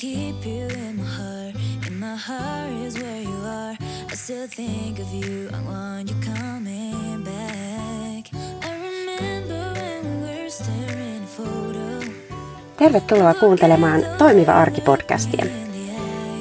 Keep 0.00 0.44
you 0.44 0.68
in 0.68 0.96
my 0.96 1.04
heart, 1.04 1.54
and 1.86 1.98
my 1.98 2.16
heart 2.16 2.86
is 2.86 2.98
where 2.98 3.22
you 3.22 3.46
are. 3.46 3.76
I 4.12 4.14
still 4.14 4.46
think 4.46 4.98
of 4.98 5.06
you, 5.14 5.48
I 5.48 5.60
want 5.66 6.10
you 6.10 6.16
coming 6.34 7.24
back. 7.24 8.28
I 8.62 8.72
remember 8.88 9.72
when 9.72 10.04
we 10.04 10.26
were 10.26 10.50
staring 10.50 11.16
at 11.16 11.22
a 11.22 11.42
photo. 11.42 12.12
Tervetuloa 12.76 13.34
kuuntelemaan 13.34 14.02
Toimiva 14.18 14.52
arki-podcastia. 14.52 15.46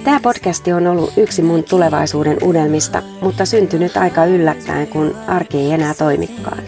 Tämä 0.03 0.20
podcasti 0.20 0.73
on 0.73 0.88
ollut 0.88 1.14
yksi 1.17 1.42
mun 1.42 1.64
tulevaisuuden 1.64 2.38
unelmista, 2.44 3.03
mutta 3.22 3.45
syntynyt 3.45 3.98
aika 3.98 4.26
yllättäen, 4.26 4.88
kun 4.88 5.16
arki 5.28 5.58
ei 5.58 5.72
enää 5.72 5.94
toimikaan. 5.94 6.64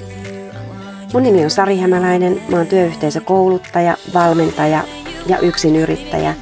Mun 1.14 1.24
nimi 1.24 1.44
on 1.44 1.50
Sari 1.50 1.78
Hämäläinen, 1.78 2.42
mä 2.50 2.58
oon 2.58 2.68
työyhteisökouluttaja, 2.68 3.98
valmentaja 4.14 4.84
ja 5.28 5.38
yrittäjä, 5.82 6.36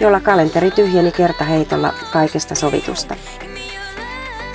jolla 0.00 0.20
kalenteri 0.20 0.70
tyhjeni 0.70 1.12
kertaheitolla 1.12 1.94
kaikesta 2.12 2.54
sovitusta. 2.54 3.16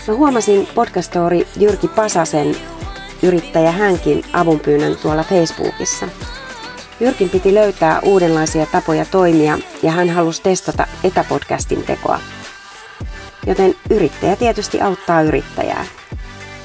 Mä 0.07 0.13
huomasin 0.13 0.67
podcastori 0.75 1.47
Jyrki 1.57 1.87
Pasasen 1.87 2.55
yrittäjä 3.23 3.71
hänkin 3.71 4.23
avunpyynnön 4.33 4.95
tuolla 5.01 5.23
Facebookissa. 5.23 6.07
Jyrkin 6.99 7.29
piti 7.29 7.53
löytää 7.53 7.99
uudenlaisia 7.99 8.65
tapoja 8.65 9.05
toimia 9.05 9.59
ja 9.83 9.91
hän 9.91 10.09
halusi 10.09 10.41
testata 10.41 10.87
etäpodcastin 11.03 11.83
tekoa. 11.83 12.19
Joten 13.47 13.75
yrittäjä 13.89 14.35
tietysti 14.35 14.81
auttaa 14.81 15.21
yrittäjää. 15.21 15.85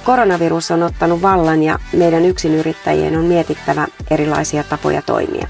Koronavirus 0.05 0.71
on 0.71 0.83
ottanut 0.83 1.23
vallan 1.23 1.63
ja 1.63 1.79
meidän 1.93 2.25
yksinyrittäjien 2.25 3.17
on 3.19 3.25
mietittävä 3.25 3.87
erilaisia 4.11 4.65
tapoja 4.65 5.03
toimia. 5.03 5.49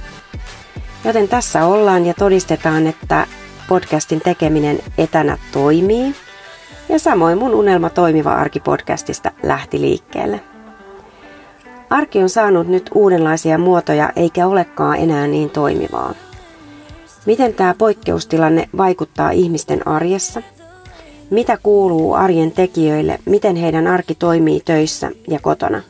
Joten 1.05 1.29
tässä 1.29 1.67
ollaan 1.67 2.07
ja 2.07 2.15
todistetaan, 2.15 2.87
että 2.87 3.27
podcastin 3.69 4.21
tekeminen 4.21 4.79
etänä 4.99 5.39
toimii. 5.53 6.15
Ja 6.89 6.99
samoin 6.99 7.39
mun 7.39 7.55
unelma 7.55 7.91
toimiva 7.91 8.33
arki 8.33 8.61
podcastista 8.61 9.31
lähti 9.43 9.81
liikkeelle. 9.81 10.41
Arki 11.91 12.19
on 12.19 12.29
saanut 12.29 12.69
nyt 12.69 12.91
uudenlaisia 12.95 13.59
muotoja 13.59 14.13
eikä 14.17 14.47
olekaan 14.47 14.99
enää 14.99 15.27
niin 15.27 15.51
toimivaa. 15.51 16.15
Miten 17.27 17.55
tämä 17.55 17.75
poikkeustilanne 17.79 18.69
vaikuttaa 18.77 19.31
ihmisten 19.31 19.89
arjessa? 19.89 20.43
Mitä 21.31 21.59
kuuluu 21.63 22.15
arjen 22.15 22.53
tekijöille, 22.53 23.19
miten 23.25 23.57
heidän 23.57 23.87
arki 23.87 24.15
toimii 24.15 24.61
töissä 24.65 25.11
ja 25.29 25.39
kotona? 25.43 25.83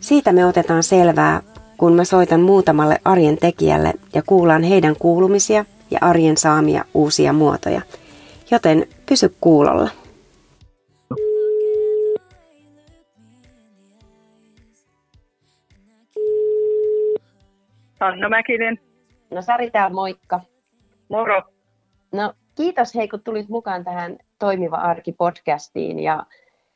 Siitä 0.00 0.32
me 0.32 0.46
otetaan 0.46 0.82
selvää 0.82 1.42
kun 1.78 1.92
mä 1.92 2.04
soitan 2.04 2.40
muutamalle 2.40 2.98
arjen 3.04 3.38
tekijälle 3.38 3.92
ja 4.14 4.22
kuulan 4.26 4.62
heidän 4.62 4.96
kuulumisia 4.98 5.64
ja 5.90 5.98
arjen 6.00 6.36
saamia 6.36 6.84
uusia 6.94 7.32
muotoja. 7.32 7.82
Joten 8.50 8.86
pysy 9.06 9.34
kuulolla. 9.40 9.90
Anna 18.00 18.28
Mäkinen. 18.28 18.78
No 19.30 19.42
Sari 19.42 19.70
täällä, 19.70 19.94
moikka. 19.94 20.40
Moro. 21.08 21.42
No 22.12 22.34
kiitos 22.54 22.94
hei, 22.94 23.08
kun 23.08 23.22
tulit 23.22 23.48
mukaan 23.48 23.84
tähän 23.84 24.18
Toimiva 24.38 24.76
arki 24.76 25.12
podcastiin 25.12 25.98
ja 25.98 26.26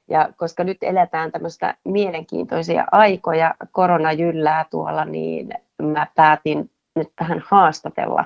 ja 0.08 0.28
koska 0.36 0.64
nyt 0.64 0.78
eletään 0.82 1.32
tämmöistä 1.32 1.74
mielenkiintoisia 1.84 2.84
aikoja, 2.92 3.54
korona 3.72 4.12
jyllää 4.12 4.66
tuolla, 4.70 5.04
niin 5.04 5.50
mä 5.82 6.06
päätin 6.14 6.70
nyt 6.96 7.08
tähän 7.16 7.42
haastatella 7.46 8.24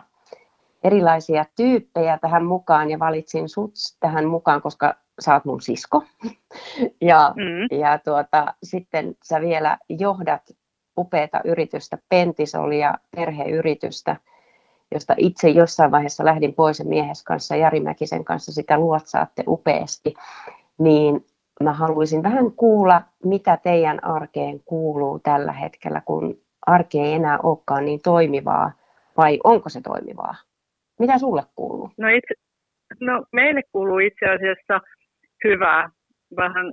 erilaisia 0.85 1.45
tyyppejä 1.57 2.19
tähän 2.19 2.45
mukaan 2.45 2.91
ja 2.91 2.99
valitsin 2.99 3.49
sut 3.49 3.73
tähän 4.01 4.27
mukaan, 4.27 4.63
koska 4.63 4.95
sä 5.21 5.35
oot 5.35 5.45
mun 5.45 5.61
sisko. 5.61 6.03
Ja, 7.01 7.35
mm. 7.37 7.79
ja 7.79 7.99
tuota, 7.99 8.55
sitten 8.63 9.17
sä 9.25 9.41
vielä 9.41 9.79
johdat 9.89 10.43
upeata 10.99 11.41
yritystä, 11.45 11.99
Pentisolia, 12.09 12.95
perheyritystä, 13.17 14.17
josta 14.95 15.15
itse 15.19 15.49
jossain 15.49 15.91
vaiheessa 15.91 16.25
lähdin 16.25 16.55
pois 16.55 16.85
miehes 16.85 17.23
kanssa, 17.23 17.57
Jari 17.57 17.81
Mäkisen 17.81 18.25
kanssa 18.25 18.53
sitä 18.53 18.79
luotsaatte 18.79 19.45
upeasti. 19.49 20.15
Niin 20.79 21.26
mä 21.63 21.73
haluaisin 21.73 22.23
vähän 22.23 22.53
kuulla, 22.53 23.03
mitä 23.25 23.59
teidän 23.63 24.05
arkeen 24.05 24.61
kuuluu 24.65 25.19
tällä 25.19 25.53
hetkellä, 25.53 26.03
kun 26.05 26.39
arki 26.67 27.01
ei 27.01 27.13
enää 27.13 27.39
olekaan 27.43 27.85
niin 27.85 28.01
toimivaa, 28.05 28.73
vai 29.17 29.39
onko 29.45 29.69
se 29.69 29.81
toimivaa? 29.81 30.35
Mitä 30.99 31.19
sulle 31.19 31.43
kuuluu? 31.55 31.91
No, 31.99 32.09
itse, 32.09 32.35
no 33.01 33.25
meille 33.33 33.63
kuuluu 33.73 33.99
itse 33.99 34.27
asiassa 34.27 34.81
hyvää. 35.45 35.91
Vähän 36.37 36.73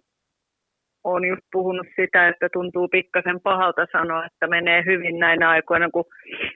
olen 1.04 1.30
just 1.30 1.42
puhunut 1.52 1.88
sitä, 1.96 2.28
että 2.28 2.50
tuntuu 2.54 2.88
pikkasen 2.88 3.40
pahalta 3.42 3.86
sanoa, 3.92 4.26
että 4.26 4.48
menee 4.48 4.84
hyvin 4.86 5.20
näinä 5.20 5.50
aikoina, 5.50 5.90
kun 5.94 6.06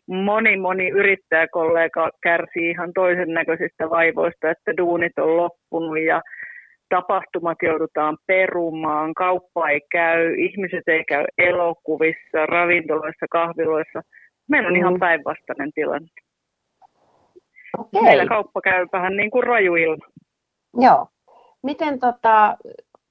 moni 0.07 0.57
moni 0.57 0.89
yrittäjäkollega 0.89 2.09
kärsii 2.23 2.69
ihan 2.69 2.93
toisen 2.93 3.33
näköisistä 3.33 3.89
vaivoista, 3.89 4.49
että 4.49 4.77
duunit 4.77 5.19
on 5.19 5.37
loppunut 5.37 5.99
ja 5.99 6.21
tapahtumat 6.89 7.57
joudutaan 7.61 8.17
perumaan, 8.27 9.13
kauppa 9.13 9.69
ei 9.69 9.81
käy, 9.91 10.35
ihmiset 10.35 10.87
ei 10.87 11.03
käy 11.03 11.25
elokuvissa, 11.37 12.45
ravintoloissa, 12.45 13.25
kahviloissa. 13.31 14.01
Meillä 14.49 14.67
on 14.67 14.73
mm. 14.73 14.79
ihan 14.79 14.99
päinvastainen 14.99 15.71
tilanne. 15.75 16.07
Okay. 17.77 18.01
Meillä 18.01 18.25
kauppa 18.25 18.61
käy 18.61 18.87
vähän 18.93 19.17
niin 19.17 19.31
kuin 19.31 19.43
raju 19.43 19.75
ilma. 19.75 20.05
Joo. 20.77 21.07
Miten 21.63 21.99
tota, 21.99 22.57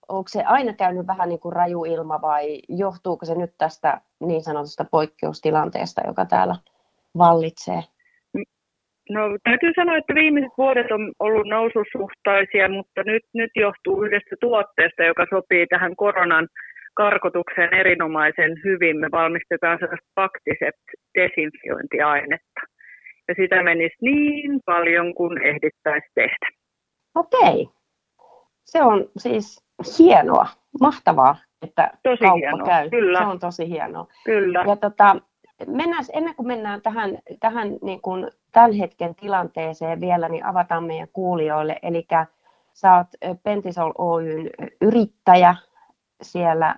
onko 0.09 0.29
se 0.29 0.43
aina 0.45 0.73
käynyt 0.73 1.07
vähän 1.07 1.29
niin 1.29 1.41
kuin 1.41 1.53
raju 1.53 1.85
ilma 1.85 2.21
vai 2.23 2.63
johtuuko 2.69 3.27
se 3.27 3.35
nyt 3.35 3.55
tästä 3.59 4.01
niin 4.21 4.43
sanotusta 4.43 4.85
poikkeustilanteesta, 4.91 6.01
joka 6.07 6.25
täällä 6.25 6.57
vallitsee? 7.19 7.83
No 9.11 9.21
täytyy 9.45 9.73
sanoa, 9.77 9.97
että 9.97 10.15
viimeiset 10.15 10.53
vuodet 10.59 10.93
on 10.93 11.13
ollut 11.19 11.47
noususuhtaisia, 11.47 12.69
mutta 12.69 13.03
nyt, 13.03 13.23
nyt 13.35 13.51
johtuu 13.57 14.03
yhdestä 14.03 14.37
tuotteesta, 14.41 15.03
joka 15.03 15.27
sopii 15.31 15.67
tähän 15.67 15.97
koronan 15.97 16.49
karkotukseen 16.95 17.75
erinomaisen 17.75 18.53
hyvin. 18.65 18.97
Me 19.01 19.09
valmistetaan 19.13 19.79
sellaista 19.79 20.11
paktiset 20.15 20.79
desinfiointiainetta. 21.19 22.61
Ja 23.29 23.35
sitä 23.35 23.63
menisi 23.63 23.97
niin 24.01 24.61
paljon 24.67 25.15
kuin 25.15 25.43
ehdittäisi 25.43 26.09
tehdä. 26.15 26.49
Okei. 27.15 27.69
Se 28.65 28.83
on 28.83 29.09
siis 29.19 29.67
hienoa, 29.99 30.47
mahtavaa, 30.81 31.37
että 31.63 31.91
tosi 32.03 32.25
kauppa 32.25 32.37
hienoa. 32.37 32.67
käy. 32.67 32.91
Kyllä. 32.91 33.19
Se 33.19 33.25
on 33.25 33.39
tosi 33.39 33.69
hienoa. 33.69 34.07
Kyllä. 34.25 34.65
Ja 34.69 34.77
tota, 34.77 35.17
mennään, 35.67 36.05
ennen 36.13 36.35
kuin 36.35 36.47
mennään 36.47 36.83
tähän, 36.83 37.19
tähän 37.41 37.69
niin 37.83 38.01
kuin 38.01 38.31
tämän 38.53 38.73
hetken 38.73 39.15
tilanteeseen 39.15 40.01
vielä, 40.01 40.29
niin 40.29 40.45
avataan 40.45 40.85
meidän 40.85 41.09
kuulijoille. 41.13 41.77
Eli 41.83 42.07
sä 42.73 42.95
oot 42.97 43.39
Pentisol 43.43 43.93
Oyn 43.99 44.51
yrittäjä 44.81 45.55
siellä 46.23 46.77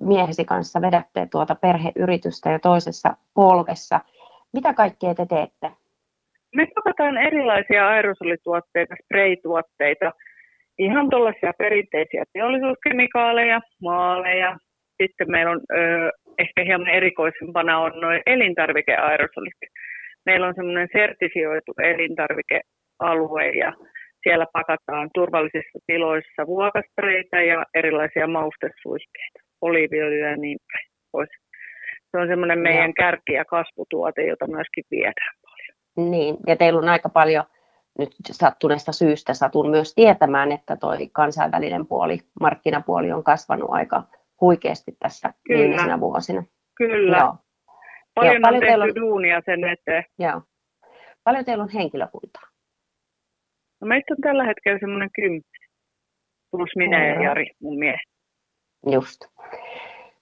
miehesi 0.00 0.44
kanssa 0.44 0.80
vedätte 0.80 1.28
tuota 1.30 1.54
perheyritystä 1.54 2.50
ja 2.50 2.58
toisessa 2.58 3.16
polvessa. 3.34 4.00
Mitä 4.52 4.74
kaikkea 4.74 5.14
te 5.14 5.26
teette? 5.26 5.70
Me 6.54 6.66
tuotetaan 6.74 7.18
erilaisia 7.18 7.88
aerosolituotteita, 7.88 8.94
spraytuotteita, 9.04 10.12
ihan 10.78 11.10
tuollaisia 11.10 11.52
perinteisiä 11.58 12.24
teollisuuskemikaaleja, 12.32 13.60
maaleja. 13.82 14.58
Sitten 15.02 15.30
meillä 15.30 15.52
on 15.52 15.60
ö, 15.78 16.12
ehkä 16.38 16.64
hieman 16.64 16.88
erikoisempana 16.88 17.78
on 17.78 17.92
noin 18.00 18.22
elintarvikeaerosolit. 18.26 19.60
Meillä 20.26 20.46
on 20.46 20.54
semmoinen 20.54 20.88
sertifioitu 20.92 21.72
elintarvikealue 21.82 23.48
ja 23.48 23.72
siellä 24.22 24.46
pakataan 24.52 25.10
turvallisissa 25.14 25.78
tiloissa 25.86 26.46
vuokastreita 26.46 27.36
ja 27.36 27.64
erilaisia 27.74 28.26
maustesuihkeita, 28.26 29.38
oliiviöljyä 29.60 30.30
ja 30.30 30.36
niin 30.36 30.58
pois. 31.12 31.28
Se 32.10 32.18
on 32.18 32.28
semmoinen 32.28 32.58
meidän 32.58 32.94
kärki- 32.94 33.32
ja 33.32 33.44
kasvutuote, 33.44 34.26
jota 34.26 34.46
myöskin 34.46 34.84
viedään 34.90 35.34
paljon. 35.42 36.10
Niin, 36.10 36.36
ja 36.46 36.56
teillä 36.56 36.78
on 36.78 36.88
aika 36.88 37.08
paljon 37.08 37.44
nyt 37.98 38.10
sattuneesta 38.30 38.92
syystä 38.92 39.34
satun 39.34 39.70
myös 39.70 39.94
tietämään, 39.94 40.52
että 40.52 40.76
tuo 40.76 40.92
kansainvälinen 41.12 41.86
puoli, 41.86 42.18
markkinapuoli 42.40 43.12
on 43.12 43.24
kasvanut 43.24 43.68
aika 43.70 44.02
huikeasti 44.40 44.96
tässä 44.98 45.34
Kyllä. 45.44 45.60
viimeisenä 45.60 46.00
vuosina. 46.00 46.44
Kyllä. 46.74 47.18
Joo. 47.18 47.36
Paljon, 48.14 48.34
Joo, 48.34 48.40
paljon 48.40 48.62
on 48.62 48.68
tehty 48.68 49.00
on... 49.00 49.04
duunia 49.04 49.42
sen 49.44 49.64
eteen. 49.64 50.04
Joo. 50.18 50.42
Paljon 51.24 51.44
teillä 51.44 51.64
on 51.64 51.70
henkilökuntaa? 51.70 52.42
No 53.80 53.86
meistä 53.86 54.14
on 54.14 54.20
tällä 54.20 54.44
hetkellä 54.44 54.78
semmoinen 54.78 55.10
kymppi. 55.14 55.58
Plus 56.50 56.70
minä 56.76 57.06
ja 57.06 57.22
Jari, 57.22 57.46
mun 57.60 57.78
mies. 57.78 58.00
Just. 58.86 59.20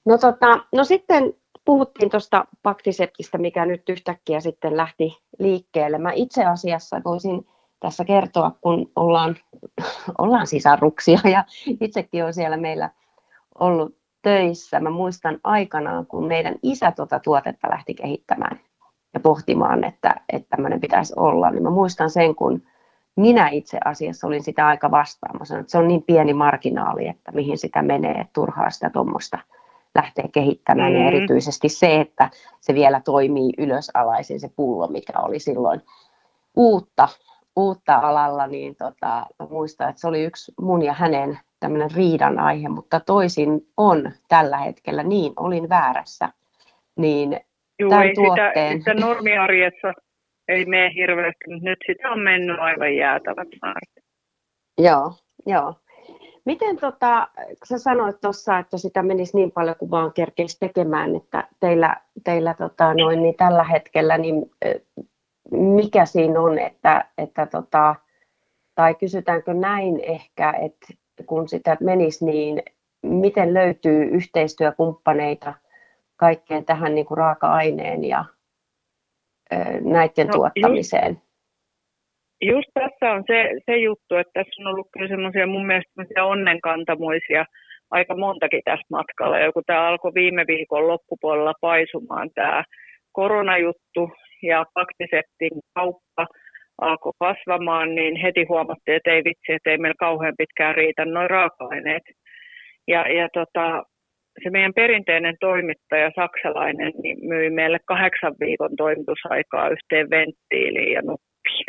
No, 0.06 0.18
tota, 0.18 0.64
no 0.72 0.84
sitten 0.84 1.34
puhuttiin 1.64 2.10
tuosta 2.10 2.44
paktiseptistä, 2.62 3.38
mikä 3.38 3.66
nyt 3.66 3.88
yhtäkkiä 3.88 4.40
sitten 4.40 4.76
lähti 4.76 5.18
liikkeelle. 5.38 5.98
Mä 5.98 6.12
itse 6.12 6.44
asiassa 6.44 7.00
voisin 7.04 7.46
tässä 7.80 8.04
kertoa, 8.04 8.52
kun 8.60 8.92
ollaan, 8.96 9.36
ollaan 10.18 10.46
sisaruksia 10.46 11.18
ja 11.32 11.44
itsekin 11.80 12.24
on 12.24 12.34
siellä 12.34 12.56
meillä 12.56 12.90
ollut 13.58 14.03
töissä. 14.24 14.80
Mä 14.80 14.90
muistan 14.90 15.40
aikanaan, 15.44 16.06
kun 16.06 16.26
meidän 16.26 16.54
isä 16.62 16.92
tuota 16.92 17.20
tuotetta 17.20 17.70
lähti 17.70 17.94
kehittämään 17.94 18.60
ja 19.14 19.20
pohtimaan, 19.20 19.84
että, 19.84 20.14
että 20.32 20.48
tämmöinen 20.56 20.80
pitäisi 20.80 21.12
olla, 21.16 21.50
niin 21.50 21.62
mä 21.62 21.70
muistan 21.70 22.10
sen, 22.10 22.34
kun 22.34 22.62
minä 23.16 23.48
itse 23.48 23.78
asiassa 23.84 24.26
olin 24.26 24.42
sitä 24.42 24.66
aika 24.66 24.90
vastaan. 24.90 25.38
Mä 25.38 25.44
sanoin, 25.44 25.60
että 25.60 25.70
se 25.70 25.78
on 25.78 25.88
niin 25.88 26.02
pieni 26.02 26.34
marginaali, 26.34 27.08
että 27.08 27.32
mihin 27.32 27.58
sitä 27.58 27.82
menee, 27.82 28.12
että 28.12 28.32
turhaa 28.32 28.70
sitä 28.70 28.90
tuommoista 28.90 29.38
lähtee 29.94 30.28
kehittämään. 30.28 30.92
Mm. 30.92 30.98
Ja 30.98 31.06
erityisesti 31.06 31.68
se, 31.68 32.00
että 32.00 32.30
se 32.60 32.74
vielä 32.74 33.00
toimii 33.00 33.52
ylösalaisin 33.58 34.40
se 34.40 34.50
pullo, 34.56 34.88
mikä 34.88 35.12
oli 35.18 35.38
silloin 35.38 35.82
uutta, 36.56 37.08
uutta 37.56 37.96
alalla, 37.96 38.46
niin 38.46 38.76
tota, 38.76 39.26
muistan, 39.50 39.88
että 39.88 40.00
se 40.00 40.08
oli 40.08 40.24
yksi 40.24 40.52
mun 40.60 40.82
ja 40.82 40.92
hänen 40.92 41.38
tämmöinen 41.64 41.90
riidan 41.96 42.38
aihe, 42.38 42.68
mutta 42.68 43.00
toisin 43.00 43.48
on 43.76 44.12
tällä 44.28 44.58
hetkellä, 44.58 45.02
niin 45.02 45.32
olin 45.36 45.68
väärässä. 45.68 46.28
Niin 46.96 47.40
Juu, 47.78 47.90
tämän 47.90 48.06
ei 48.06 48.14
tuotteen... 48.14 48.78
sitä, 48.78 48.92
sitä 48.92 49.06
normiarjessa 49.06 49.92
ei 50.48 50.64
mene 50.64 50.94
hirveästi, 50.94 51.44
mutta 51.50 51.68
nyt 51.68 51.78
sitä 51.86 52.10
on 52.10 52.20
mennyt 52.20 52.58
aivan 52.58 52.96
jäätävät 52.96 53.48
määrät. 53.62 54.06
Joo, 54.78 55.12
joo. 55.46 55.74
Miten 56.44 56.76
tota, 56.76 57.28
sä 57.68 57.78
sanoit 57.78 58.20
tuossa, 58.20 58.58
että 58.58 58.78
sitä 58.78 59.02
menisi 59.02 59.36
niin 59.36 59.52
paljon 59.52 59.76
kuin 59.76 59.90
vaan 59.90 60.12
kerkeisi 60.12 60.58
tekemään, 60.60 61.16
että 61.16 61.48
teillä, 61.60 61.96
teillä 62.24 62.54
tota, 62.54 62.94
noin, 62.94 63.22
niin 63.22 63.36
tällä 63.36 63.64
hetkellä, 63.64 64.18
niin 64.18 64.50
mikä 65.50 66.04
siinä 66.04 66.40
on, 66.40 66.58
että, 66.58 67.04
että 67.18 67.46
tota, 67.46 67.94
tai 68.74 68.94
kysytäänkö 68.94 69.54
näin 69.54 70.00
ehkä, 70.02 70.52
että 70.52 71.03
kun 71.26 71.48
sitä 71.48 71.76
menisi, 71.80 72.24
niin 72.24 72.62
miten 73.02 73.54
löytyy 73.54 74.04
yhteistyökumppaneita 74.04 75.54
kaikkeen 76.16 76.64
tähän 76.64 76.94
niin 76.94 77.06
kuin 77.06 77.18
raaka-aineen 77.18 78.04
ja 78.04 78.24
näiden 79.80 80.26
no, 80.26 80.32
tuottamiseen? 80.32 81.22
Just, 82.42 82.68
tässä 82.74 83.12
on 83.12 83.24
se, 83.26 83.50
se 83.66 83.76
juttu, 83.76 84.14
että 84.16 84.30
tässä 84.34 84.62
on 84.62 84.66
ollut 84.66 84.88
kyllä 84.92 85.08
semmoisia 85.08 85.46
mun 85.46 85.66
mielestä 85.66 86.24
onnenkantamuisia 86.24 87.44
aika 87.90 88.16
montakin 88.16 88.62
tässä 88.64 88.86
matkalla. 88.90 89.38
Ja 89.38 89.52
kun 89.52 89.62
tämä 89.66 89.88
alkoi 89.88 90.14
viime 90.14 90.44
viikon 90.46 90.88
loppupuolella 90.88 91.52
paisumaan 91.60 92.30
tämä 92.34 92.64
koronajuttu 93.12 94.10
ja 94.42 94.66
paktiseptin 94.74 95.60
kauppa 95.74 96.26
alkoi 96.80 97.12
kasvamaan, 97.18 97.94
niin 97.94 98.16
heti 98.16 98.44
huomattiin, 98.48 98.96
että 98.96 99.10
ei 99.12 99.24
vitsi, 99.24 99.52
että 99.52 99.70
ei 99.70 99.78
meillä 99.78 99.94
kauhean 99.98 100.34
pitkään 100.38 100.74
riitä 100.74 101.04
noin 101.04 101.30
raaka-aineet. 101.30 102.02
Ja, 102.88 103.12
ja 103.12 103.28
tota, 103.32 103.82
se 104.42 104.50
meidän 104.50 104.74
perinteinen 104.74 105.36
toimittaja, 105.40 106.10
saksalainen, 106.16 106.92
niin 107.02 107.28
myi 107.28 107.50
meille 107.50 107.78
kahdeksan 107.86 108.34
viikon 108.40 108.76
toimitusaikaa 108.76 109.68
yhteen 109.68 110.10
venttiiliin 110.10 110.92
ja 110.92 111.02
nuppiin. 111.02 111.66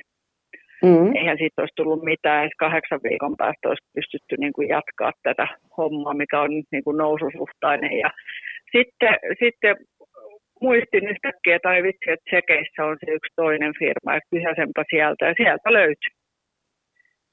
Mm. 0.84 1.16
Eihän 1.16 1.38
siitä 1.38 1.62
olisi 1.62 1.76
tullut 1.76 2.04
mitään, 2.04 2.42
edes 2.42 2.58
kahdeksan 2.60 3.00
viikon 3.04 3.36
päästä 3.38 3.70
olisi 3.70 3.88
pystytty 3.96 4.36
niin 4.38 4.54
kuin 4.54 4.68
jatkaa 4.68 5.12
tätä 5.24 5.48
hommaa, 5.78 6.14
mikä 6.14 6.42
on 6.42 6.50
niin 6.72 6.84
kuin 6.84 6.98
noususuhtainen. 6.98 7.98
Ja 8.04 8.10
sitten, 8.72 9.16
sitten 9.40 9.76
muistin 10.62 11.08
yhtäkkiä, 11.08 11.60
tai 11.60 11.84
vitsi, 11.84 12.12
että 12.12 12.30
Tsekeissä 12.30 12.86
on 12.86 12.98
se 13.06 13.12
yksi 13.12 13.34
toinen 13.36 13.74
firma, 13.80 14.16
että 14.16 14.32
kysäsenpä 14.34 14.84
sieltä, 14.90 15.26
ja 15.26 15.34
sieltä 15.38 15.74
löytyi. 15.74 16.12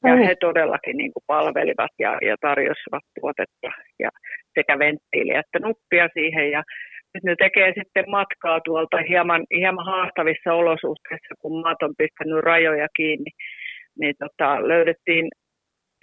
Ja 0.04 0.16
he 0.16 0.34
todellakin 0.40 0.96
niin 0.96 1.12
kuin 1.12 1.24
palvelivat 1.26 1.90
ja, 1.98 2.18
ja 2.28 2.36
tarjosivat 2.40 3.04
tuotetta 3.20 3.70
ja 3.98 4.10
sekä 4.54 4.78
venttiiliä 4.78 5.40
että 5.40 5.58
nuppia 5.58 6.08
siihen. 6.14 6.50
Ja 6.50 6.62
nyt 7.14 7.24
ne 7.24 7.34
tekee 7.38 7.72
sitten 7.78 8.04
matkaa 8.10 8.60
tuolta 8.60 8.98
hieman, 9.08 9.42
hieman 9.56 9.86
haastavissa 9.86 10.54
olosuhteissa, 10.54 11.34
kun 11.38 11.62
maat 11.62 11.82
on 11.82 11.94
pistänyt 11.98 12.44
rajoja 12.44 12.88
kiinni. 12.96 13.30
Niin 14.00 14.14
tota, 14.18 14.68
löydettiin 14.68 15.28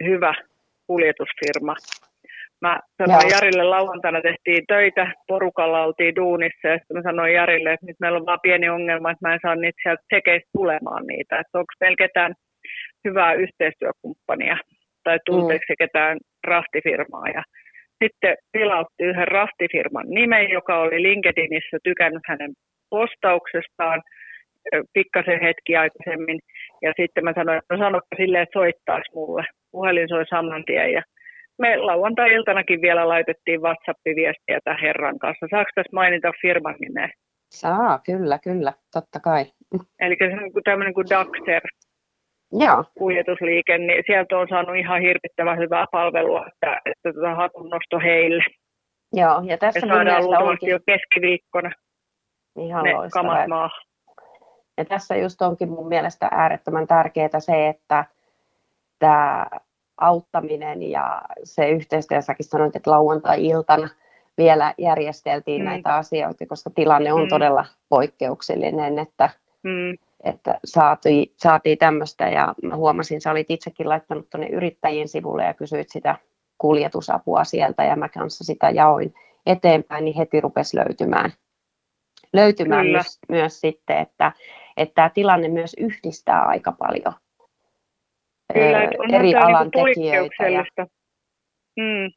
hyvä 0.04 0.34
kuljetusfirma. 0.88 1.76
Mä 2.62 2.80
sanoin. 2.98 3.30
Jarille 3.32 3.64
lauantaina 3.64 4.22
tehtiin 4.22 4.64
töitä, 4.68 5.12
porukalla 5.28 5.84
oltiin 5.84 6.16
duunissa 6.16 6.68
ja 6.68 6.78
sitten 6.78 6.98
mä 6.98 7.04
sanoin 7.04 7.34
Jarille, 7.34 7.74
että 7.74 7.86
nyt 7.86 8.00
meillä 8.00 8.18
on 8.18 8.26
vaan 8.26 8.40
pieni 8.44 8.70
ongelma, 8.70 9.12
että 9.12 9.28
mä 9.28 9.34
en 9.34 9.40
saa 9.42 9.56
niitä 9.56 9.80
sieltä 9.84 10.04
sekeistä 10.14 10.50
tulemaan 10.58 11.08
niitä. 11.08 11.40
Että 11.40 11.60
onko 11.60 11.74
meillä 11.80 11.96
ketään 11.96 12.34
hyvää 13.08 13.34
yhteistyökumppania 13.34 14.58
tai 15.04 15.20
tunteeksi 15.26 15.74
mm. 15.74 15.76
ketään 15.80 16.18
rahtifirmaa. 16.48 17.28
Ja 17.34 17.44
sitten 18.04 18.36
tilautti 18.52 19.04
yhden 19.04 19.28
rahtifirman 19.28 20.10
nimen, 20.10 20.50
joka 20.50 20.80
oli 20.80 21.04
LinkedInissä 21.04 21.78
tykännyt 21.84 22.22
hänen 22.28 22.52
postauksestaan 22.90 24.02
pikkasen 24.94 25.42
hetki 25.42 25.76
aikaisemmin. 25.76 26.40
Ja 26.82 26.94
sitten 26.98 27.24
mä 27.24 27.34
sanoin, 27.36 27.58
että 27.58 27.76
no 27.76 27.84
sanoppa 27.84 28.16
silleen, 28.18 28.44
että 28.44 28.60
soittaisi 28.60 29.12
mulle. 29.16 29.44
Puhelin 29.72 30.10
soi 30.10 30.26
saman 30.26 30.64
tien 30.66 30.94
ja 30.94 31.02
me 31.60 31.78
lauantai-iltanakin 31.78 32.82
vielä 32.82 33.08
laitettiin 33.08 33.62
WhatsApp-viestiä 33.62 34.60
tämän 34.64 34.80
herran 34.82 35.20
kanssa. 35.20 35.46
Saako 35.50 35.72
tässä 35.76 35.94
mainita 35.94 36.32
firman 36.42 36.76
nimeä? 36.80 37.10
Saa, 37.52 38.00
kyllä, 38.06 38.40
kyllä, 38.44 38.74
totta 38.94 39.20
kai. 39.20 39.46
Eli 40.00 40.16
se 40.20 40.26
on 40.26 40.64
tämmöinen 40.64 40.94
kuin 40.94 41.10
Daxer, 41.10 41.62
Joo. 42.52 42.84
kuljetusliike, 42.98 43.78
niin 43.78 44.04
sieltä 44.06 44.38
on 44.38 44.48
saanut 44.50 44.76
ihan 44.76 45.02
hirvittävän 45.02 45.58
hyvää 45.58 45.86
palvelua, 45.92 46.48
että, 46.48 46.82
että 46.86 47.14
tota 47.14 47.36
hatun 47.36 47.70
nosto 47.70 48.00
heille. 48.00 48.44
Joo, 49.14 49.42
ja 49.46 49.58
tässä 49.58 49.86
Me 49.86 49.94
saadaan 49.94 50.24
luultavasti 50.24 50.70
jo 50.70 50.80
keskiviikkona 50.86 51.72
ihan 52.58 52.84
ne 52.84 52.92
kamat 53.14 53.48
maahan. 53.48 53.82
Ja 54.78 54.86
tässä 54.86 55.16
just 55.16 55.42
onkin 55.42 55.70
mun 55.70 55.88
mielestä 55.88 56.28
äärettömän 56.32 56.88
tärkeää 56.88 57.40
se, 57.40 57.68
että 57.68 58.06
tämä 59.00 59.46
auttaminen 60.00 60.82
ja 60.82 61.22
se 61.44 61.70
yhteistyö, 61.70 62.18
jossakin 62.18 62.46
sanoit, 62.46 62.76
että 62.76 62.92
lauantai-iltana 62.92 63.90
vielä 64.38 64.74
järjesteltiin 64.78 65.62
mm. 65.62 65.66
näitä 65.66 65.96
asioita, 65.96 66.46
koska 66.46 66.70
tilanne 66.70 67.14
on 67.14 67.24
mm. 67.24 67.30
todella 67.30 67.66
poikkeuksellinen, 67.90 69.00
että 69.00 69.30
mm 69.64 69.98
että 70.24 70.60
saatiin, 70.66 71.34
saatiin 71.38 71.78
tämmöistä 71.78 72.30
ja 72.30 72.56
mä 72.64 72.76
huomasin, 72.76 73.22
sä 73.22 73.32
olit 73.32 73.52
itsekin 73.52 73.90
laittanut 73.90 74.30
tuonne 74.30 74.48
yrittäjien 74.48 75.08
sivulle 75.08 75.44
ja 75.44 75.54
kysyit 75.54 75.90
sitä 75.90 76.16
kuljetusapua 76.58 77.44
sieltä 77.44 77.84
ja 77.84 77.96
mä 77.96 78.10
kanssa 78.10 78.44
sitä 78.44 78.70
jaoin 78.70 79.14
eteenpäin, 79.46 80.06
niin 80.06 80.18
heti 80.18 80.42
rupesi 80.42 80.78
löytymään, 80.78 81.32
löytymään 82.34 82.86
myös, 82.86 83.20
myös 83.30 83.60
sitten, 83.60 83.98
että, 83.98 84.32
että 84.78 84.96
tämä 84.96 85.10
tilanne 85.10 85.48
myös 85.48 85.76
yhdistää 85.80 86.42
aika 86.42 86.72
paljon 86.72 87.14
Kyllä, 88.54 88.82
eri 89.20 89.36
alan 89.36 89.70
niin 89.76 89.86
tekijöitä. 89.86 90.48
Ja, 90.50 90.66
mm. 91.80 92.12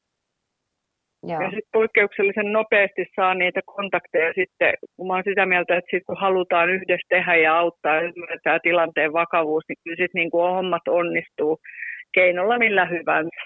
Joo. 1.28 1.42
Ja 1.42 1.50
sitten 1.50 1.72
poikkeuksellisen 1.72 2.52
nopeasti 2.52 3.04
saa 3.16 3.34
niitä 3.34 3.60
kontakteja 3.66 4.32
sitten, 4.32 4.74
kun 4.96 5.06
mä 5.06 5.14
oon 5.14 5.22
sitä 5.24 5.46
mieltä, 5.46 5.76
että 5.76 5.90
sit 5.90 6.02
kun 6.06 6.20
halutaan 6.20 6.70
yhdessä 6.70 7.06
tehdä 7.08 7.36
ja 7.36 7.58
auttaa 7.58 7.94
ja 7.94 8.00
ymmärtää 8.02 8.58
tilanteen 8.62 9.12
vakavuus, 9.12 9.64
niin 9.68 9.76
kyllä 9.84 9.96
sitten 9.96 10.18
niin 10.20 10.30
hommat 10.32 10.88
onnistuu 10.88 11.58
keinolla 12.14 12.58
millä 12.58 12.84
hyvänsä. 12.84 13.40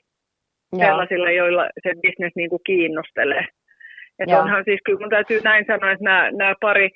Joo. 0.72 0.86
Sellaisilla, 0.86 1.30
joilla 1.30 1.68
se 1.82 1.94
bisnes 2.02 2.32
niin 2.36 2.50
kuin 2.50 2.62
kiinnostelee. 2.66 3.46
Ja 4.26 4.40
onhan 4.40 4.64
siis, 4.64 4.80
kyllä 4.84 4.98
mun 5.00 5.10
täytyy 5.10 5.40
näin 5.40 5.64
sanoa, 5.66 5.92
että 5.92 6.04
nämä, 6.04 6.30
nämä 6.30 6.54
pari 6.60 6.90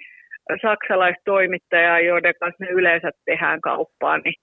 saksalaistoimittajaa, 0.63 2.01
joiden 2.01 2.35
kanssa 2.41 2.65
me 2.65 2.71
yleensä 2.71 3.11
tehdään 3.25 3.61
kauppaa, 3.61 4.19
niin 4.19 4.35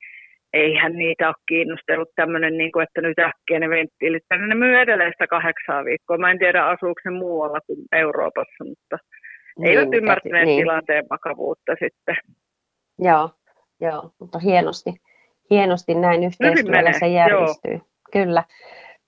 eihän 0.53 0.93
niitä 0.93 1.27
ole 1.27 1.35
kiinnostellut 1.47 2.09
tämmöinen, 2.15 2.57
niin 2.57 2.71
kuin, 2.71 2.83
että 2.83 3.01
nyt 3.01 3.19
äkkiä 3.19 3.59
ne 3.59 3.69
venttiilit. 3.69 4.23
Ne 4.47 4.55
myy 4.55 4.79
edelleen 4.79 5.11
sitä 5.11 5.27
kahdeksaa 5.27 5.85
viikkoa. 5.85 6.17
Mä 6.17 6.31
en 6.31 6.39
tiedä, 6.39 6.65
asuuko 6.65 7.01
ne 7.05 7.11
muualla 7.11 7.59
kuin 7.67 7.79
Euroopassa, 7.91 8.63
mutta 8.63 8.97
niin, 9.59 9.79
eivät 9.79 9.93
ymmärtäneet 9.93 10.45
niin. 10.45 10.61
tilanteen 10.61 11.05
vakavuutta 11.09 11.71
sitten. 11.71 12.15
Joo, 12.99 13.29
joo, 13.81 14.11
mutta 14.19 14.39
hienosti, 14.39 14.93
hienosti 15.49 15.95
näin 15.95 16.23
yhteistyöllä 16.23 16.93
se 16.99 17.07
järjestyy. 17.07 17.73
Joo. 17.73 17.87
Kyllä. 18.11 18.43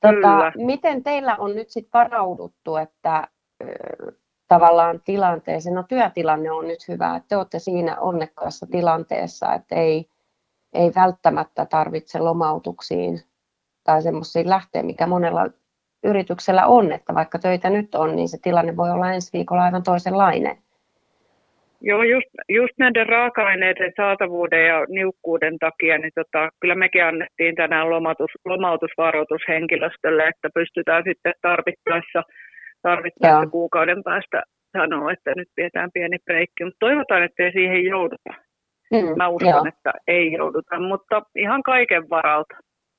Tota, 0.01 0.13
Kyllä. 0.13 0.51
Miten 0.57 1.03
teillä 1.03 1.35
on 1.35 1.55
nyt 1.55 1.69
sitten 1.69 1.99
varauduttu, 1.99 2.75
että 2.75 3.27
tavallaan 4.47 5.01
tilanteeseen, 5.05 5.75
no 5.75 5.83
työtilanne 5.83 6.51
on 6.51 6.67
nyt 6.67 6.87
hyvä, 6.87 7.15
että 7.15 7.27
te 7.29 7.37
olette 7.37 7.59
siinä 7.59 7.99
onnekkaassa 7.99 8.65
tilanteessa, 8.71 9.53
että 9.53 9.75
ei, 9.75 10.05
ei 10.73 10.91
välttämättä 10.95 11.65
tarvitse 11.65 12.19
lomautuksiin 12.19 13.19
tai 13.83 14.01
semmoisiin 14.01 14.49
lähteä, 14.49 14.83
mikä 14.83 15.07
monella 15.07 15.49
yrityksellä 16.03 16.65
on, 16.65 16.91
että 16.91 17.13
vaikka 17.13 17.39
töitä 17.39 17.69
nyt 17.69 17.95
on, 17.95 18.15
niin 18.15 18.29
se 18.29 18.37
tilanne 18.43 18.77
voi 18.77 18.91
olla 18.91 19.13
ensi 19.13 19.33
viikolla 19.33 19.63
aivan 19.63 19.83
toisenlainen. 19.83 20.57
Joo, 21.81 22.03
just, 22.03 22.27
just 22.49 22.73
näiden 22.77 23.09
raaka-aineiden 23.09 23.93
saatavuuden 23.97 24.67
ja 24.67 24.85
niukkuuden 24.89 25.57
takia, 25.59 25.97
niin 25.97 26.11
tota, 26.15 26.49
kyllä 26.59 26.75
mekin 26.75 27.05
annettiin 27.05 27.55
tänään 27.55 27.89
lomautus, 27.89 28.31
lomautusvaroitus 28.45 29.41
henkilöstölle, 29.47 30.27
että 30.27 30.49
pystytään 30.53 31.03
sitten 31.03 31.33
tarvittaessa, 31.41 32.23
tarvittaessa 32.81 33.49
kuukauden 33.51 34.03
päästä 34.03 34.43
sanoa, 34.77 35.11
että 35.11 35.31
nyt 35.35 35.47
pidetään 35.55 35.89
pieni 35.93 36.17
breikki, 36.25 36.63
mutta 36.63 36.79
toivotaan, 36.79 37.23
että 37.23 37.43
ei 37.43 37.51
siihen 37.51 37.83
jouduta. 37.85 38.48
Mm, 38.91 39.17
Mä 39.17 39.27
uskon, 39.27 39.49
joo. 39.49 39.65
että 39.67 39.93
ei 40.07 40.31
jouduta, 40.31 40.79
mutta 40.79 41.21
ihan 41.35 41.63
kaiken 41.63 42.09
varalta. 42.09 42.55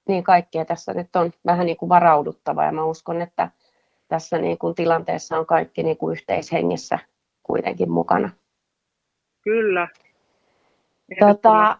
Niin 0.08 0.24
kaikkea 0.24 0.64
tässä 0.64 0.94
nyt 0.94 1.16
on 1.16 1.30
vähän 1.46 1.66
niin 1.66 1.76
kuin 1.76 1.88
varauduttava 1.88 2.64
ja 2.64 2.72
mä 2.72 2.84
uskon, 2.84 3.22
että 3.22 3.50
tässä 4.08 4.38
niin 4.38 4.58
kuin 4.58 4.74
tilanteessa 4.74 5.38
on 5.38 5.46
kaikki 5.46 5.82
niin 5.82 5.96
kuin 5.96 6.12
yhteishengessä 6.12 6.98
kuitenkin 7.42 7.90
mukana. 7.90 8.30
Kyllä. 9.44 9.88
Tota, 11.20 11.78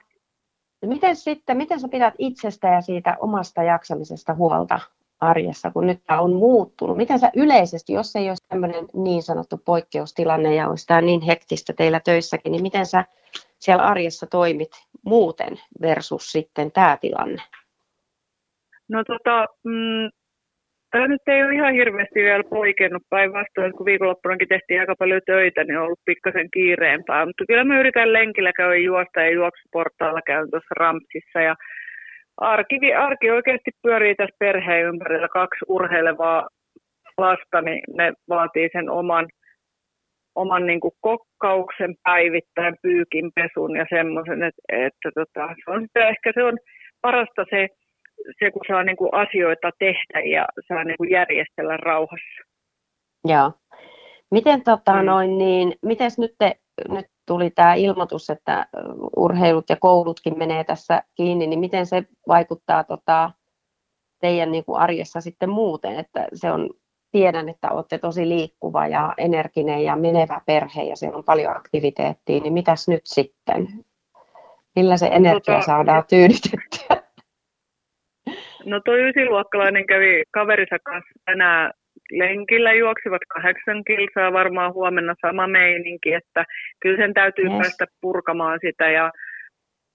miten 0.86 1.16
sitten, 1.16 1.56
miten 1.56 1.80
sä 1.80 1.88
pidät 1.88 2.14
itsestä 2.18 2.68
ja 2.68 2.80
siitä 2.80 3.16
omasta 3.20 3.62
jaksamisesta 3.62 4.34
huolta 4.34 4.80
arjessa, 5.20 5.70
kun 5.70 5.86
nyt 5.86 6.00
tämä 6.06 6.20
on 6.20 6.34
muuttunut? 6.34 6.96
Miten 6.96 7.18
sä 7.18 7.30
yleisesti, 7.36 7.92
jos 7.92 8.16
ei 8.16 8.28
olisi 8.28 8.44
tämmöinen 8.48 8.86
niin 8.94 9.22
sanottu 9.22 9.60
poikkeustilanne 9.64 10.54
ja 10.54 10.68
olisi 10.68 10.86
tämä 10.86 11.00
niin 11.00 11.20
hektistä 11.20 11.72
teillä 11.72 12.00
töissäkin, 12.00 12.52
niin 12.52 12.62
miten 12.62 12.86
sä 12.86 13.04
siellä 13.60 13.84
arjessa 13.84 14.26
toimit 14.26 14.70
muuten 15.04 15.60
versus 15.82 16.32
sitten 16.32 16.72
tämä 16.72 16.98
tilanne? 17.00 17.42
No 18.88 19.04
tota, 19.04 19.46
mm, 19.64 20.10
Tämä 20.90 21.08
nyt 21.08 21.22
ei 21.26 21.44
ole 21.44 21.54
ihan 21.54 21.74
hirveästi 21.74 22.20
vielä 22.20 22.44
poikennut 22.44 23.02
päinvastoin, 23.10 23.72
kun 23.72 23.86
viikonloppunakin 23.86 24.48
tehtiin 24.48 24.80
aika 24.80 24.94
paljon 24.98 25.20
töitä, 25.26 25.64
niin 25.64 25.78
on 25.78 25.84
ollut 25.84 26.04
pikkasen 26.04 26.48
kiireempää. 26.50 27.26
Mutta 27.26 27.44
kyllä 27.48 27.64
mä 27.64 27.80
yritän 27.80 28.12
lenkillä 28.12 28.52
käydä 28.52 28.76
juosta 28.76 29.20
ja 29.20 29.30
juoksuportaalla 29.30 30.20
käyn 30.26 30.50
tuossa 30.50 30.74
rampsissa. 30.76 31.40
Ja 31.40 31.54
arki, 32.36 32.94
arki 32.94 33.30
oikeasti 33.30 33.70
pyörii 33.82 34.14
tässä 34.14 34.36
perheen 34.38 34.86
ympärillä. 34.86 35.28
Kaksi 35.28 35.64
urheilevaa 35.68 36.48
lasta, 37.18 37.60
niin 37.60 37.82
ne 37.94 38.12
vaatii 38.28 38.68
sen 38.72 38.90
oman, 38.90 39.26
oman 40.34 40.66
niin 40.66 40.80
kuin 40.80 40.94
kokkauksen 41.00 41.94
päivittäin, 42.02 42.76
pyykin 42.82 43.30
pesun 43.34 43.76
ja 43.76 43.86
semmoisen, 43.90 44.42
että, 44.42 44.62
että 44.68 45.10
tota, 45.14 45.54
se 45.64 45.70
on 45.70 45.86
ehkä 45.94 46.32
se 46.34 46.44
on 46.44 46.58
parasta 47.00 47.44
se, 47.50 47.68
se, 48.38 48.50
kun 48.50 48.62
saa 48.68 48.84
niin 48.84 48.96
kuin 48.96 49.14
asioita 49.14 49.70
tehdä 49.78 50.20
ja 50.20 50.46
saa 50.68 50.84
niin 50.84 50.96
kuin 50.96 51.10
järjestellä 51.10 51.76
rauhassa. 51.76 52.42
Joo. 53.24 53.52
Miten, 54.30 54.62
tota, 54.64 54.92
mm. 54.92 55.06
noin, 55.06 55.38
niin, 55.38 55.74
mites 55.82 56.18
nyt, 56.18 56.34
te, 56.38 56.54
nyt 56.88 57.06
tuli 57.26 57.50
tämä 57.50 57.74
ilmoitus, 57.74 58.30
että 58.30 58.66
urheilut 59.16 59.64
ja 59.68 59.76
koulutkin 59.80 60.38
menee 60.38 60.64
tässä 60.64 61.02
kiinni, 61.14 61.46
niin 61.46 61.60
miten 61.60 61.86
se 61.86 62.02
vaikuttaa 62.28 62.84
tota, 62.84 63.30
teidän 64.20 64.52
niin 64.52 64.64
kuin 64.64 64.80
arjessa 64.80 65.20
sitten 65.20 65.50
muuten, 65.50 65.98
että 65.98 66.28
se 66.34 66.50
on, 66.50 66.70
tiedän, 67.12 67.48
että 67.48 67.70
olette 67.70 67.98
tosi 67.98 68.28
liikkuva 68.28 68.86
ja 68.86 69.14
energinen 69.18 69.84
ja 69.84 69.96
menevä 69.96 70.40
perhe 70.46 70.82
ja 70.82 70.96
siellä 70.96 71.18
on 71.18 71.24
paljon 71.24 71.56
aktiviteettia, 71.56 72.40
niin 72.40 72.52
mitäs 72.52 72.88
nyt 72.88 73.02
sitten? 73.04 73.68
Millä 74.76 74.96
se 74.96 75.06
energia 75.06 75.54
tota, 75.54 75.66
saadaan 75.66 76.04
tyydytettyä? 76.08 77.10
No 78.64 78.80
tuo 78.84 78.94
ysiluokkalainen 78.96 79.86
kävi 79.86 80.22
kaverinsa 80.30 80.78
kanssa 80.84 81.12
tänään 81.24 81.70
lenkillä, 82.10 82.72
juoksivat 82.72 83.22
kahdeksan 83.34 83.84
kilsaa, 83.84 84.32
varmaan 84.32 84.74
huomenna 84.74 85.14
sama 85.20 85.46
meininki, 85.46 86.12
että 86.12 86.44
kyllä 86.80 86.96
sen 86.96 87.14
täytyy 87.14 87.44
yes. 87.44 87.58
päästä 87.58 87.86
purkamaan 88.00 88.58
sitä 88.62 88.90
ja 88.90 89.12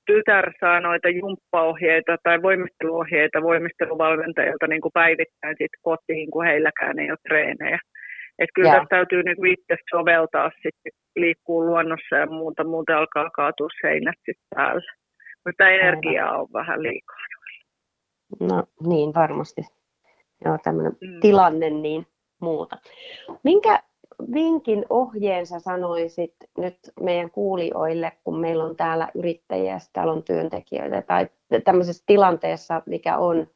tytär 0.06 0.52
saa 0.60 0.80
noita 0.80 1.10
jumppaohjeita 1.10 2.18
tai 2.24 2.42
voimisteluohjeita 2.42 3.42
voimisteluvalmentajilta 3.42 4.68
niin 4.68 4.82
kuin 4.82 4.92
päivittäin 4.94 5.56
sit 5.58 5.72
kotiin, 5.82 6.32
kun 6.32 6.46
heilläkään 6.46 7.00
ei 7.00 7.12
ole 7.12 7.18
treenejä. 7.28 7.80
Et 8.40 8.50
kyllä 8.56 8.72
yeah. 8.72 8.88
täytyy 8.90 9.24
niin 9.24 9.36
kuin 9.36 9.52
itse 9.54 9.76
soveltaa 9.90 10.52
sitten, 10.56 10.92
liikkuu 11.16 11.66
luonnossa 11.66 12.16
ja 12.16 12.26
muuta, 12.28 12.64
muuten 12.64 12.98
alkaa 12.98 13.30
kaatua 13.30 13.68
seinät 13.82 14.16
sitten 14.18 14.48
päällä. 14.56 14.92
Mutta 15.46 15.70
energiaa 15.70 16.38
on 16.38 16.48
vähän 16.54 16.84
liikaa. 16.84 17.18
No 18.40 18.64
niin, 18.90 19.14
varmasti. 19.14 19.62
Joo, 20.46 20.58
tämmöinen 20.64 20.94
mm. 21.02 21.20
tilanne 21.22 21.70
niin 21.70 22.06
muuta. 22.42 22.78
Minkä 23.44 23.80
vinkin 24.34 24.86
ohjeen 24.90 25.46
sä 25.46 25.60
sanoisit 25.60 26.34
nyt 26.58 26.78
meidän 27.02 27.32
kuulijoille, 27.32 28.12
kun 28.24 28.40
meillä 28.40 28.64
on 28.64 28.76
täällä 28.76 29.10
yrittäjiä 29.16 29.78
täällä 29.94 30.14
on 30.14 30.24
työntekijöitä, 30.24 31.02
tai 31.02 31.28
tämmöisessä 31.64 32.04
tilanteessa, 32.08 32.82
mikä 32.86 33.18
on 33.18 33.48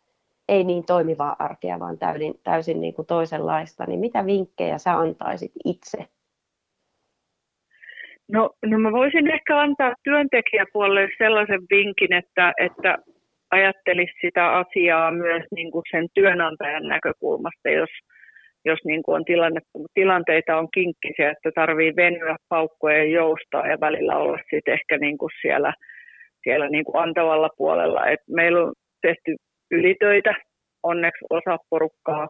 ei 0.49 0.63
niin 0.63 0.85
toimivaa 0.85 1.35
arkea, 1.39 1.79
vaan 1.79 1.97
täysin, 1.97 2.33
täysin 2.43 2.81
niin 2.81 2.93
kuin 2.93 3.05
toisenlaista, 3.05 3.85
niin 3.85 3.99
mitä 3.99 4.25
vinkkejä 4.25 4.77
sä 4.77 4.97
antaisit 4.97 5.51
itse? 5.65 5.97
No, 8.31 8.49
no 8.65 8.79
mä 8.79 8.91
voisin 8.91 9.31
ehkä 9.31 9.59
antaa 9.59 9.93
työntekijäpuolelle 10.03 11.09
sellaisen 11.17 11.61
vinkin, 11.69 12.13
että, 12.13 12.53
että 12.61 12.97
ajattelisi 13.51 14.13
sitä 14.21 14.51
asiaa 14.51 15.11
myös 15.11 15.43
niin 15.55 15.71
kuin 15.71 15.83
sen 15.91 16.07
työnantajan 16.13 16.87
näkökulmasta, 16.87 17.69
jos, 17.69 17.89
jos 18.65 18.79
niin 18.85 19.03
kuin 19.03 19.15
on 19.15 19.25
tilanne, 19.25 19.59
tilanteita 19.93 20.57
on 20.57 20.67
kinkkisiä, 20.73 21.31
että 21.31 21.51
tarvii 21.55 21.95
venyä, 21.95 22.35
paukkoja 22.49 22.97
ja 22.97 23.03
joustaa 23.03 23.67
ja 23.67 23.77
välillä 23.79 24.17
olla 24.17 24.37
sitten 24.49 24.73
ehkä 24.73 24.97
niin 24.97 25.17
kuin 25.17 25.29
siellä, 25.41 25.73
siellä 26.43 26.69
niin 26.69 26.85
kuin 26.85 27.01
antavalla 27.03 27.49
puolella. 27.57 28.07
Et 28.07 28.19
meillä 28.29 28.63
on 28.63 28.73
tehty 29.01 29.35
ylitöitä, 29.71 30.35
onneksi 30.83 31.25
osa 31.29 31.57
porukkaa 31.69 32.27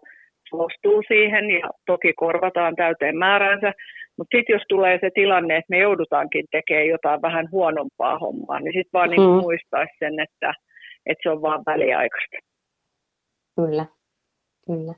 suostuu 0.50 1.04
siihen 1.08 1.50
ja 1.50 1.70
toki 1.86 2.14
korvataan 2.14 2.76
täyteen 2.76 3.18
määränsä, 3.18 3.72
mutta 4.18 4.38
sitten 4.38 4.54
jos 4.54 4.64
tulee 4.70 5.00
se 5.02 5.10
tilanne, 5.14 5.56
että 5.56 5.70
me 5.70 5.78
joudutaankin 5.78 6.46
tekemään 6.52 6.88
jotain 6.88 7.22
vähän 7.22 7.48
huonompaa 7.52 8.20
hommaa, 8.20 8.60
niin 8.60 8.74
sitten 8.74 8.94
vaan 8.94 9.10
mm. 9.10 9.16
niin 9.16 9.30
muistaisi 9.30 9.94
sen, 10.00 10.20
että– 10.20 10.54
että 11.06 11.24
se 11.24 11.30
on 11.30 11.42
vaan 11.42 11.64
väliaikaista. 11.66 12.38
Kyllä, 13.56 13.86
kyllä. 14.66 14.94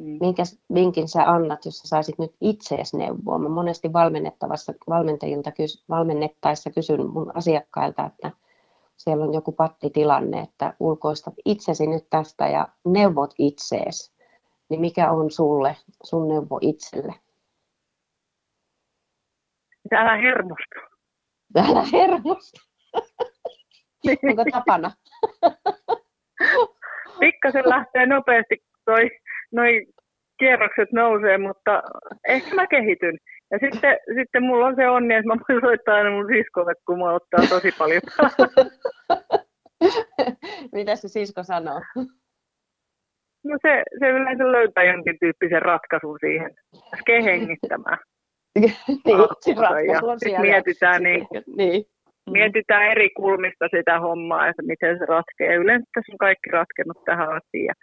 Minkä 0.00 0.42
vinkin 0.74 1.08
sä 1.08 1.22
annat, 1.24 1.64
jos 1.64 1.78
sä 1.78 1.88
saisit 1.88 2.18
nyt 2.18 2.34
itseesi 2.40 2.96
neuvoa? 2.96 3.38
Mä 3.38 3.48
monesti 3.48 3.92
valmennettavassa, 3.92 4.72
valmentajilta 4.88 5.50
valmennettaessa 5.88 6.70
kysyn 6.70 7.10
mun 7.10 7.36
asiakkailta, 7.36 8.06
että 8.06 8.30
siellä 8.96 9.24
on 9.24 9.34
joku 9.34 9.52
pattitilanne, 9.52 10.40
että 10.40 10.74
ulkoistat 10.80 11.34
itsesi 11.44 11.86
nyt 11.86 12.06
tästä 12.10 12.48
ja 12.48 12.68
neuvot 12.84 13.34
itseesi. 13.38 14.12
Niin 14.68 14.80
mikä 14.80 15.10
on 15.10 15.30
sulle, 15.30 15.76
sun 16.04 16.28
neuvo 16.28 16.58
itselle? 16.60 17.14
Älä 19.92 20.16
hermostu. 20.16 20.80
Älä 21.56 21.84
hermostu. 21.92 22.60
Onko 24.28 24.44
tapana? 24.52 24.92
Pikkasen 27.20 27.68
lähtee 27.68 28.06
nopeasti 28.06 28.64
toi, 28.84 29.10
noi 29.52 29.86
kierrokset 30.38 30.92
nousee, 30.92 31.38
mutta 31.38 31.82
ehkä 32.28 32.54
mä 32.54 32.66
kehityn. 32.66 33.18
Ja 33.50 33.58
sitten, 33.58 33.98
sitten 34.18 34.42
mulla 34.42 34.66
on 34.66 34.76
se 34.76 34.88
onni, 34.88 35.14
että 35.14 35.28
mä 35.28 35.36
voin 35.48 35.60
soittaa 35.60 35.94
aina 35.94 36.10
mun 36.10 36.28
siskolle, 36.32 36.72
kun 36.86 36.98
mä 36.98 37.12
ottaa 37.12 37.46
tosi 37.48 37.72
paljon. 37.78 38.02
Mitä 40.78 40.96
se 40.96 41.08
sisko 41.08 41.42
sanoo? 41.42 41.80
No 43.44 43.56
se, 43.62 43.82
se 43.98 44.08
yleensä 44.08 44.52
löytää 44.52 44.84
jonkin 44.84 45.16
tyyppisen 45.20 45.62
ratkaisun 45.62 46.18
siihen. 46.20 46.54
Äsken 46.94 47.24
hengittämään. 47.24 47.98
niin, 48.58 48.74
se 49.40 49.54
ratkaisu 49.54 50.08
on 50.08 50.20
siellä. 50.20 50.40
Mietitään, 50.40 51.02
niin, 51.02 51.26
niin. 51.58 51.84
Mm. 52.26 52.32
mietitään 52.32 52.90
eri 52.90 53.10
kulmista 53.10 53.68
sitä 53.76 54.00
hommaa, 54.00 54.48
että 54.48 54.62
miten 54.62 54.98
se 54.98 55.06
ratkeaa. 55.06 55.54
Yleensä 55.54 55.84
tässä 55.94 56.12
on 56.12 56.18
kaikki 56.18 56.50
ratkennut 56.50 57.04
tähän 57.04 57.28
asiaan. 57.28 57.76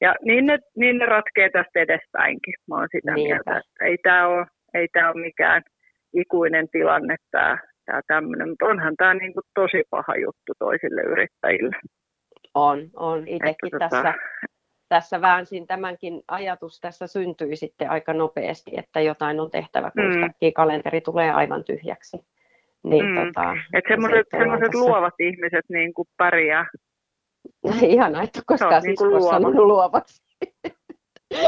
Ja 0.00 0.14
niin 0.24 0.46
ne, 0.46 0.58
niin 0.76 0.98
ne 0.98 1.06
ratkee 1.06 1.50
tästä 1.50 1.80
edespäinkin. 1.80 2.54
Mä 2.68 2.74
oon 2.74 2.88
sitä 2.92 3.14
Niinpä. 3.14 3.34
mieltä, 3.34 3.58
että 3.58 3.84
ei 3.84 3.98
tämä 4.02 4.28
ole, 4.28 4.46
ei 4.74 4.88
tää 4.92 5.12
ole 5.12 5.20
mikään 5.20 5.62
ikuinen 6.14 6.68
tilanne 6.72 7.16
tämä, 7.30 7.58
tämä 7.84 8.00
tämmöinen, 8.06 8.48
mutta 8.48 8.66
onhan 8.66 8.96
tämä 8.96 9.14
niin 9.14 9.32
kuin 9.34 9.44
tosi 9.54 9.82
paha 9.90 10.16
juttu 10.16 10.52
toisille 10.58 11.02
yrittäjille. 11.02 11.76
On, 12.54 12.90
on. 12.96 13.28
Itsekin 13.28 13.74
tota- 13.74 13.78
tässä, 13.78 14.14
tässä 14.88 15.20
väänsin 15.20 15.66
tämänkin 15.66 16.22
ajatus 16.28 16.80
tässä 16.80 17.06
syntyi 17.06 17.56
sitten 17.56 17.90
aika 17.90 18.12
nopeasti, 18.12 18.70
että 18.76 19.00
jotain 19.00 19.40
on 19.40 19.50
tehtävä, 19.50 19.90
kun 19.90 20.04
mm. 20.04 20.52
kalenteri 20.54 21.00
tulee 21.00 21.30
aivan 21.30 21.64
tyhjäksi. 21.64 22.16
Niin, 22.82 23.06
mm. 23.06 23.14
tota, 23.14 23.56
että 23.74 23.88
semmoiset, 23.88 24.26
semmoiset 24.30 24.74
luovat 24.74 25.14
ihmiset 25.18 25.64
niin 25.68 25.94
kuin 25.94 26.08
pärjää. 26.16 26.66
Ihanaa, 27.82 28.22
että 28.22 28.40
koskaan 28.46 28.82
niin 28.82 28.96
sisko 28.98 29.30
sanonut 29.30 29.66
luovaksi. 29.66 30.22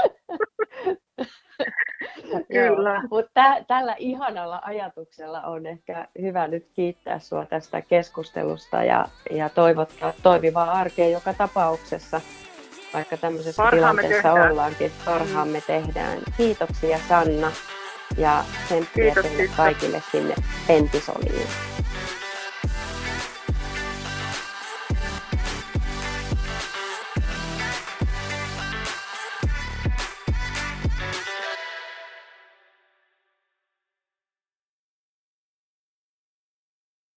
Kyllä. 2.53 3.03
Mutta 3.11 3.31
tä, 3.35 3.65
tällä 3.69 3.95
ihanalla 3.99 4.61
ajatuksella 4.65 5.43
on 5.43 5.67
ehkä 5.67 6.09
hyvä 6.21 6.49
nyt 6.49 6.67
kiittää 6.75 7.19
sinua 7.19 7.47
tästä 7.47 7.83
keskustelusta 7.83 8.85
ja, 8.85 9.05
ja 9.31 9.49
toivottaa 9.49 10.13
toimivaa 10.23 10.73
arkea 10.73 11.09
joka 11.09 11.33
tapauksessa, 11.35 12.21
vaikka 12.95 13.17
tämmöisessä 13.17 13.63
Parhaamme 13.63 14.03
tilanteessa 14.03 14.29
tehdään. 14.33 14.53
ollaankin. 14.53 14.93
Parhaamme 15.05 15.63
tehdään. 15.67 16.19
Kiitoksia 16.37 16.99
Sanna 17.09 17.53
ja 18.19 18.45
tsemppiä 18.67 19.05
Kiitos, 19.05 19.23
teille 19.23 19.43
Titta. 19.43 19.57
kaikille 19.57 20.03
sinne 20.13 20.35
Pentisoliin. 20.67 21.47